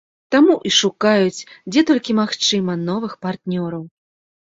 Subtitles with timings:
[0.35, 3.89] Таму і шукаюць, дзе толькі магчыма, новых партнёраў.